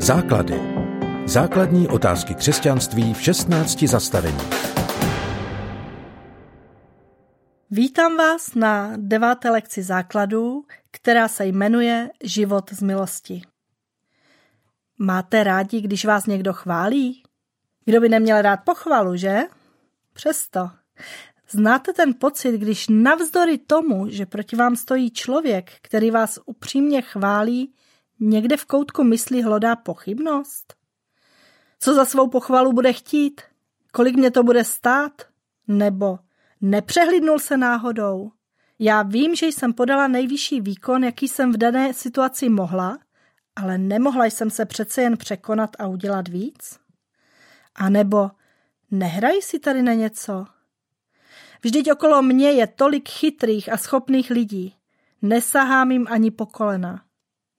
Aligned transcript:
Základy. 0.00 0.60
Základní 1.26 1.88
otázky 1.88 2.34
křesťanství 2.34 3.14
v 3.14 3.22
16 3.22 3.82
zastavení. 3.82 4.38
Vítám 7.70 8.16
vás 8.16 8.54
na 8.54 8.92
deváté 8.96 9.50
lekci 9.50 9.82
základů, 9.82 10.64
která 10.90 11.28
se 11.28 11.46
jmenuje 11.46 12.10
Život 12.24 12.70
z 12.72 12.82
milosti. 12.82 13.42
Máte 14.98 15.44
rádi, 15.44 15.80
když 15.80 16.04
vás 16.04 16.26
někdo 16.26 16.52
chválí? 16.52 17.22
Kdo 17.84 18.00
by 18.00 18.08
neměl 18.08 18.42
rád 18.42 18.60
pochvalu, 18.64 19.16
že? 19.16 19.40
Přesto. 20.12 20.70
Znáte 21.50 21.92
ten 21.92 22.14
pocit, 22.14 22.58
když 22.58 22.86
navzdory 22.90 23.58
tomu, 23.58 24.08
že 24.08 24.26
proti 24.26 24.56
vám 24.56 24.76
stojí 24.76 25.10
člověk, 25.10 25.70
který 25.82 26.10
vás 26.10 26.38
upřímně 26.46 27.02
chválí, 27.02 27.74
někde 28.20 28.56
v 28.56 28.64
koutku 28.64 29.04
mysli 29.04 29.42
hlodá 29.42 29.76
pochybnost? 29.76 30.74
Co 31.80 31.94
za 31.94 32.04
svou 32.04 32.28
pochvalu 32.28 32.72
bude 32.72 32.92
chtít? 32.92 33.40
Kolik 33.92 34.16
mě 34.16 34.30
to 34.30 34.42
bude 34.42 34.64
stát? 34.64 35.22
Nebo 35.68 36.18
nepřehlídnul 36.60 37.38
se 37.38 37.56
náhodou? 37.56 38.30
Já 38.78 39.02
vím, 39.02 39.34
že 39.34 39.46
jsem 39.46 39.72
podala 39.72 40.08
nejvyšší 40.08 40.60
výkon, 40.60 41.04
jaký 41.04 41.28
jsem 41.28 41.52
v 41.52 41.56
dané 41.56 41.94
situaci 41.94 42.48
mohla, 42.48 42.98
ale 43.56 43.78
nemohla 43.78 44.24
jsem 44.24 44.50
se 44.50 44.66
přece 44.66 45.02
jen 45.02 45.16
překonat 45.16 45.70
a 45.78 45.86
udělat 45.86 46.28
víc? 46.28 46.78
A 47.74 47.90
nebo 47.90 48.30
nehrají 48.90 49.42
si 49.42 49.58
tady 49.58 49.82
na 49.82 49.92
něco? 49.92 50.46
Vždyť 51.62 51.92
okolo 51.92 52.22
mě 52.22 52.50
je 52.50 52.66
tolik 52.66 53.08
chytrých 53.08 53.72
a 53.72 53.76
schopných 53.76 54.30
lidí. 54.30 54.74
Nesahám 55.22 55.90
jim 55.90 56.06
ani 56.10 56.30
po 56.30 56.46
kolena. 56.46 57.07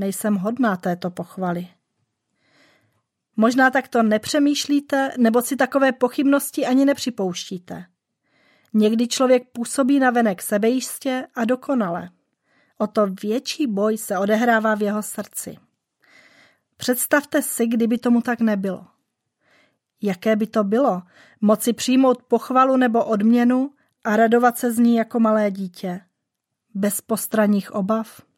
Nejsem 0.00 0.34
hodná 0.34 0.76
této 0.76 1.10
pochvaly. 1.10 1.68
Možná 3.36 3.70
takto 3.70 4.02
nepřemýšlíte, 4.02 5.12
nebo 5.18 5.42
si 5.42 5.56
takové 5.56 5.92
pochybnosti 5.92 6.66
ani 6.66 6.84
nepřipouštíte. 6.84 7.84
Někdy 8.74 9.08
člověk 9.08 9.48
působí 9.52 9.98
na 9.98 10.10
venek 10.10 10.42
sebejistě 10.42 11.26
a 11.34 11.44
dokonale. 11.44 12.10
O 12.78 12.86
to 12.86 13.06
větší 13.22 13.66
boj 13.66 13.98
se 13.98 14.18
odehrává 14.18 14.74
v 14.74 14.82
jeho 14.82 15.02
srdci. 15.02 15.56
Představte 16.76 17.42
si, 17.42 17.66
kdyby 17.66 17.98
tomu 17.98 18.20
tak 18.20 18.40
nebylo. 18.40 18.86
Jaké 20.02 20.36
by 20.36 20.46
to 20.46 20.64
bylo? 20.64 21.02
Moci 21.40 21.72
přijmout 21.72 22.22
pochvalu 22.22 22.76
nebo 22.76 23.04
odměnu 23.04 23.70
a 24.04 24.16
radovat 24.16 24.58
se 24.58 24.72
z 24.72 24.78
ní 24.78 24.96
jako 24.96 25.20
malé 25.20 25.50
dítě. 25.50 26.00
Bez 26.74 27.00
postranních 27.00 27.74
obav. 27.74 28.29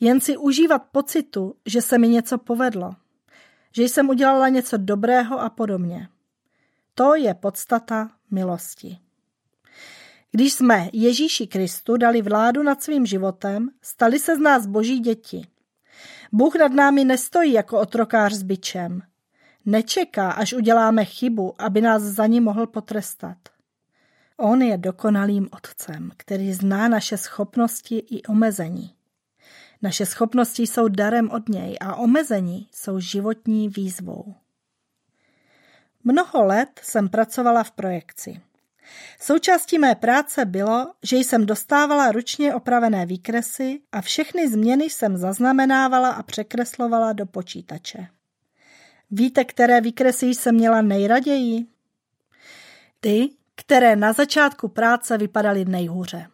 Jen 0.00 0.20
si 0.20 0.36
užívat 0.36 0.82
pocitu, 0.92 1.54
že 1.66 1.82
se 1.82 1.98
mi 1.98 2.08
něco 2.08 2.38
povedlo. 2.38 2.94
Že 3.72 3.82
jsem 3.82 4.08
udělala 4.08 4.48
něco 4.48 4.76
dobrého 4.76 5.40
a 5.40 5.50
podobně. 5.50 6.08
To 6.94 7.14
je 7.14 7.34
podstata 7.34 8.10
milosti. 8.30 8.98
Když 10.30 10.52
jsme 10.52 10.88
Ježíši 10.92 11.46
Kristu 11.46 11.96
dali 11.96 12.22
vládu 12.22 12.62
nad 12.62 12.82
svým 12.82 13.06
životem, 13.06 13.70
stali 13.82 14.18
se 14.18 14.36
z 14.36 14.38
nás 14.38 14.66
boží 14.66 14.98
děti. 14.98 15.46
Bůh 16.32 16.54
nad 16.54 16.72
námi 16.72 17.04
nestojí 17.04 17.52
jako 17.52 17.80
otrokář 17.80 18.32
s 18.32 18.42
byčem. 18.42 19.02
Nečeká, 19.66 20.30
až 20.30 20.52
uděláme 20.52 21.04
chybu, 21.04 21.54
aby 21.58 21.80
nás 21.80 22.02
za 22.02 22.26
ní 22.26 22.40
mohl 22.40 22.66
potrestat. 22.66 23.36
On 24.36 24.62
je 24.62 24.78
dokonalým 24.78 25.48
otcem, 25.52 26.10
který 26.16 26.52
zná 26.52 26.88
naše 26.88 27.16
schopnosti 27.16 27.98
i 27.98 28.22
omezení. 28.22 28.94
Naše 29.82 30.06
schopnosti 30.06 30.62
jsou 30.62 30.88
darem 30.88 31.30
od 31.30 31.48
něj 31.48 31.76
a 31.80 31.94
omezení 31.96 32.68
jsou 32.74 33.00
životní 33.00 33.68
výzvou. 33.68 34.34
Mnoho 36.04 36.44
let 36.44 36.80
jsem 36.82 37.08
pracovala 37.08 37.64
v 37.64 37.70
projekci. 37.70 38.40
Součástí 39.20 39.78
mé 39.78 39.94
práce 39.94 40.44
bylo, 40.44 40.92
že 41.02 41.16
jsem 41.16 41.46
dostávala 41.46 42.12
ručně 42.12 42.54
opravené 42.54 43.06
výkresy 43.06 43.80
a 43.92 44.00
všechny 44.00 44.48
změny 44.48 44.84
jsem 44.84 45.16
zaznamenávala 45.16 46.10
a 46.10 46.22
překreslovala 46.22 47.12
do 47.12 47.26
počítače. 47.26 48.06
Víte, 49.10 49.44
které 49.44 49.80
výkresy 49.80 50.26
jsem 50.26 50.54
měla 50.54 50.82
nejraději? 50.82 51.66
Ty, 53.00 53.30
které 53.54 53.96
na 53.96 54.12
začátku 54.12 54.68
práce 54.68 55.18
vypadaly 55.18 55.64
nejhůře. 55.64 56.31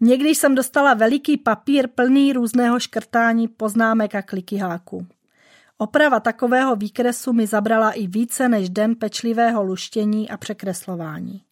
Někdy 0.00 0.28
jsem 0.28 0.54
dostala 0.54 0.94
veliký 0.94 1.36
papír 1.36 1.88
plný 1.88 2.32
různého 2.32 2.80
škrtání 2.80 3.48
poznámek 3.48 4.14
a 4.14 4.22
kliky 4.22 4.56
háku. 4.56 5.06
Oprava 5.78 6.20
takového 6.20 6.76
výkresu 6.76 7.32
mi 7.32 7.46
zabrala 7.46 7.90
i 7.90 8.06
více 8.06 8.48
než 8.48 8.70
den 8.70 8.94
pečlivého 8.94 9.62
luštění 9.62 10.30
a 10.30 10.36
překreslování. 10.36 11.42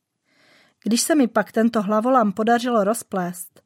Když 0.82 1.00
se 1.00 1.14
mi 1.14 1.28
pak 1.28 1.52
tento 1.52 1.82
hlavolam 1.82 2.32
podařilo 2.32 2.84
rozplést, 2.84 3.62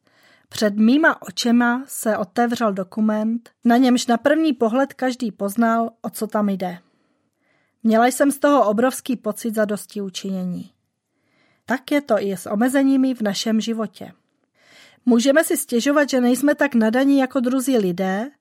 před 0.49 0.75
mýma 0.75 1.21
očema 1.21 1.83
se 1.87 2.17
otevřel 2.17 2.73
dokument, 2.73 3.49
na 3.65 3.77
němž 3.77 4.07
na 4.07 4.17
první 4.17 4.53
pohled 4.53 4.93
každý 4.93 5.31
poznal, 5.31 5.89
o 6.01 6.09
co 6.09 6.27
tam 6.27 6.49
jde. 6.49 6.77
Měla 7.83 8.07
jsem 8.07 8.31
z 8.31 8.39
toho 8.39 8.69
obrovský 8.69 9.15
pocit 9.15 9.55
za 9.55 9.65
dosti 9.65 10.01
učinění. 10.01 10.71
Tak 11.65 11.91
je 11.91 12.01
to 12.01 12.15
i 12.19 12.31
s 12.31 12.49
omezeními 12.49 13.13
v 13.13 13.21
našem 13.21 13.61
životě. 13.61 14.11
Můžeme 15.05 15.43
si 15.43 15.57
stěžovat, 15.57 16.09
že 16.09 16.21
nejsme 16.21 16.55
tak 16.55 16.75
nadaní 16.75 17.19
jako 17.19 17.39
druzí 17.39 17.77
lidé, 17.77 18.31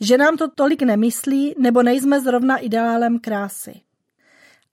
že 0.00 0.18
nám 0.18 0.36
to 0.36 0.50
tolik 0.50 0.82
nemyslí, 0.82 1.54
nebo 1.58 1.82
nejsme 1.82 2.20
zrovna 2.20 2.56
ideálem 2.56 3.18
krásy. 3.18 3.80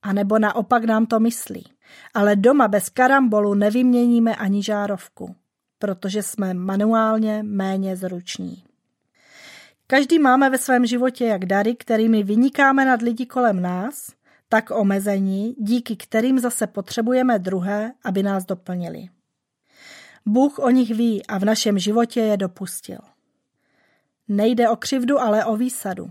A 0.02 0.12
nebo 0.12 0.38
naopak 0.38 0.84
nám 0.84 1.06
to 1.06 1.20
myslí. 1.20 1.64
Ale 2.14 2.36
doma 2.36 2.68
bez 2.68 2.88
karambolu 2.88 3.54
nevyměníme 3.54 4.36
ani 4.36 4.62
žárovku, 4.62 5.34
protože 5.78 6.22
jsme 6.22 6.54
manuálně 6.54 7.42
méně 7.42 7.96
zruční. 7.96 8.64
Každý 9.86 10.18
máme 10.18 10.50
ve 10.50 10.58
svém 10.58 10.86
životě 10.86 11.24
jak 11.24 11.44
dary, 11.44 11.74
kterými 11.74 12.22
vynikáme 12.22 12.84
nad 12.84 13.02
lidi 13.02 13.26
kolem 13.26 13.62
nás, 13.62 14.12
tak 14.48 14.70
omezení, 14.70 15.54
díky 15.58 15.96
kterým 15.96 16.38
zase 16.38 16.66
potřebujeme 16.66 17.38
druhé, 17.38 17.92
aby 18.04 18.22
nás 18.22 18.44
doplnili. 18.44 19.08
Bůh 20.26 20.58
o 20.58 20.70
nich 20.70 20.90
ví 20.90 21.26
a 21.26 21.38
v 21.38 21.44
našem 21.44 21.78
životě 21.78 22.20
je 22.20 22.36
dopustil. 22.36 22.98
Nejde 24.28 24.68
o 24.68 24.76
křivdu, 24.76 25.20
ale 25.20 25.44
o 25.44 25.56
výsadu. 25.56 26.10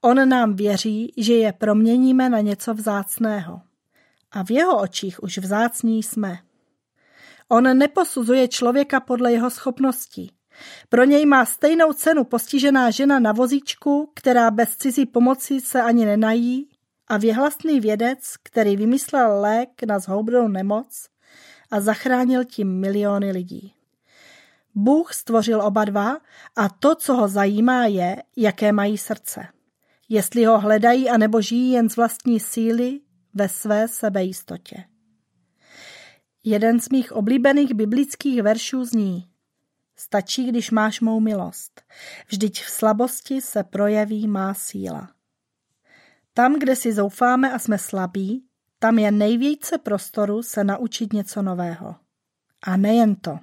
On 0.00 0.28
nám 0.28 0.56
věří, 0.56 1.12
že 1.16 1.34
je 1.34 1.52
proměníme 1.52 2.28
na 2.28 2.40
něco 2.40 2.74
vzácného. 2.74 3.60
A 4.32 4.44
v 4.44 4.50
jeho 4.50 4.80
očích 4.80 5.22
už 5.22 5.38
vzácní 5.38 6.02
jsme. 6.02 6.38
On 7.48 7.78
neposuzuje 7.78 8.48
člověka 8.48 9.00
podle 9.00 9.32
jeho 9.32 9.50
schopností. 9.50 10.32
Pro 10.88 11.04
něj 11.04 11.26
má 11.26 11.44
stejnou 11.44 11.92
cenu 11.92 12.24
postižená 12.24 12.90
žena 12.90 13.18
na 13.18 13.32
vozíčku, 13.32 14.10
která 14.14 14.50
bez 14.50 14.76
cizí 14.76 15.06
pomoci 15.06 15.60
se 15.60 15.82
ani 15.82 16.04
nenají, 16.04 16.68
a 17.08 17.16
věhlasný 17.16 17.80
vědec, 17.80 18.34
který 18.42 18.76
vymyslel 18.76 19.40
lék 19.40 19.82
na 19.86 19.98
zhoubnou 19.98 20.48
nemoc 20.48 21.11
a 21.72 21.80
zachránil 21.80 22.44
tím 22.44 22.80
miliony 22.80 23.30
lidí. 23.30 23.74
Bůh 24.74 25.14
stvořil 25.14 25.62
oba 25.62 25.84
dva 25.84 26.16
a 26.56 26.68
to, 26.68 26.94
co 26.94 27.14
ho 27.14 27.28
zajímá, 27.28 27.86
je, 27.86 28.22
jaké 28.36 28.72
mají 28.72 28.98
srdce. 28.98 29.46
Jestli 30.08 30.44
ho 30.44 30.60
hledají 30.60 31.10
anebo 31.10 31.40
žijí 31.40 31.70
jen 31.70 31.90
z 31.90 31.96
vlastní 31.96 32.40
síly 32.40 33.00
ve 33.34 33.48
své 33.48 33.88
sebejistotě. 33.88 34.84
Jeden 36.44 36.80
z 36.80 36.88
mých 36.88 37.12
oblíbených 37.12 37.74
biblických 37.74 38.42
veršů 38.42 38.84
zní 38.84 39.28
Stačí, 39.96 40.46
když 40.46 40.70
máš 40.70 41.00
mou 41.00 41.20
milost. 41.20 41.82
Vždyť 42.28 42.62
v 42.62 42.70
slabosti 42.70 43.40
se 43.40 43.64
projeví 43.64 44.28
má 44.28 44.54
síla. 44.54 45.10
Tam, 46.34 46.58
kde 46.58 46.76
si 46.76 46.92
zoufáme 46.92 47.52
a 47.52 47.58
jsme 47.58 47.78
slabí, 47.78 48.44
tam 48.82 48.98
je 48.98 49.10
nejvíce 49.12 49.78
prostoru 49.78 50.42
se 50.42 50.64
naučit 50.64 51.12
něco 51.12 51.42
nového. 51.42 51.94
A 52.62 52.76
nejen 52.76 53.14
to. 53.14 53.38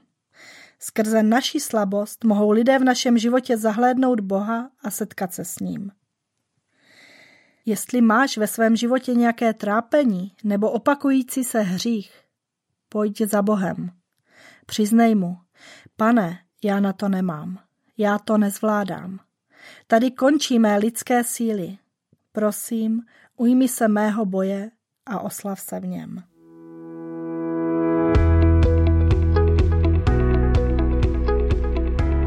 Skrze 0.80 1.24
naši 1.24 1.60
slabost 1.60 2.24
mohou 2.24 2.52
lidé 2.52 2.80
v 2.80 2.84
našem 2.84 3.18
životě 3.18 3.58
zahlédnout 3.58 4.20
Boha 4.20 4.72
a 4.84 4.92
setkat 4.92 5.34
se 5.34 5.46
s 5.46 5.60
ním. 5.60 5.92
Jestli 7.66 8.02
máš 8.02 8.38
ve 8.38 8.48
svém 8.48 8.76
životě 8.76 9.14
nějaké 9.14 9.54
trápení 9.54 10.36
nebo 10.44 10.72
opakující 10.72 11.44
se 11.44 11.62
hřích, 11.62 12.12
pojď 12.90 13.22
za 13.22 13.42
Bohem. 13.42 13.92
Přiznej 14.66 15.16
mu, 15.16 15.38
pane, 15.96 16.40
já 16.64 16.80
na 16.80 16.94
to 16.94 17.10
nemám, 17.10 17.60
já 17.98 18.20
to 18.20 18.38
nezvládám. 18.38 19.20
Tady 19.88 20.12
končí 20.12 20.60
mé 20.60 20.78
lidské 20.78 21.24
síly. 21.24 21.78
Prosím, 22.32 23.02
ujmi 23.36 23.68
se 23.68 23.88
mého 23.88 24.26
boje 24.26 24.72
a 25.10 25.20
oslav 25.20 25.60
se 25.60 25.80
v 25.80 25.86
něm. 25.86 26.24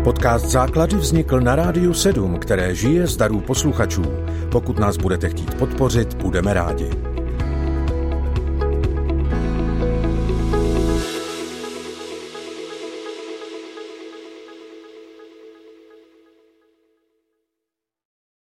Podcast 0.05 0.46
Základy 0.46 0.96
vznikl 0.96 1.40
na 1.40 1.56
Rádiu 1.56 1.94
7, 1.94 2.38
které 2.38 2.75
žije 2.75 3.06
z 3.06 3.17
darů 3.17 3.40
posluchačů. 3.40 4.02
Pokud 4.50 4.79
nás 4.79 4.96
budete 4.96 5.29
chtít 5.29 5.55
podpořit, 5.55 6.14
budeme 6.14 6.55
rádi. 6.55 7.12